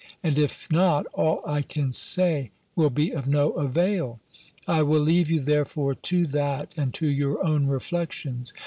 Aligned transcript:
And 0.23 0.39
if 0.39 0.71
not, 0.71 1.05
all 1.13 1.43
I 1.45 1.61
can 1.61 1.93
say 1.93 2.49
will 2.75 2.89
be 2.89 3.11
of 3.11 3.27
no 3.27 3.51
avail! 3.51 4.19
I 4.67 4.81
will 4.81 5.01
leave 5.01 5.29
you 5.29 5.39
therefore 5.39 5.93
to 5.93 6.25
that, 6.25 6.73
and 6.75 6.91
to 6.95 7.05
your 7.07 7.45
own 7.45 7.67
reflections. 7.67 8.51